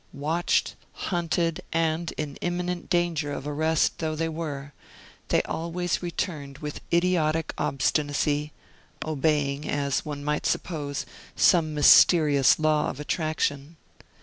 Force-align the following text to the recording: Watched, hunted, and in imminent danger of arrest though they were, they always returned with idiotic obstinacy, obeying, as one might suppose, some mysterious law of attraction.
Watched, 0.13 0.75
hunted, 0.93 1.61
and 1.71 2.11
in 2.13 2.35
imminent 2.37 2.89
danger 2.89 3.31
of 3.31 3.47
arrest 3.47 3.99
though 3.99 4.15
they 4.15 4.29
were, 4.29 4.73
they 5.27 5.43
always 5.43 6.01
returned 6.01 6.57
with 6.57 6.81
idiotic 6.91 7.53
obstinacy, 7.55 8.51
obeying, 9.05 9.69
as 9.69 10.03
one 10.03 10.23
might 10.23 10.47
suppose, 10.47 11.05
some 11.35 11.75
mysterious 11.75 12.57
law 12.57 12.89
of 12.89 12.99
attraction. 12.99 13.77